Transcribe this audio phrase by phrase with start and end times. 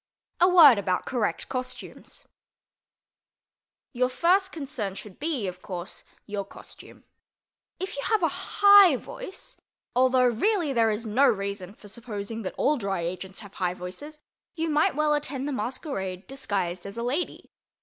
[0.39, 2.27] A WORD ABOUT CORRECT COSTUMES
[3.93, 7.03] Your first concern should be, of course, your costume.
[7.79, 9.61] If you have a high voice
[9.95, 14.19] (although really there is no reason for supposing that all Dry Agents have high voices),
[14.55, 17.51] you might well attend the masquerade disguised as a lady.